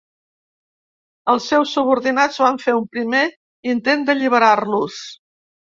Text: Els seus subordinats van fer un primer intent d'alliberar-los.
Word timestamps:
Els 1.33 1.49
seus 1.53 1.75
subordinats 1.77 2.41
van 2.47 2.59
fer 2.67 2.75
un 2.81 2.89
primer 2.97 3.23
intent 3.77 4.09
d'alliberar-los. 4.11 5.03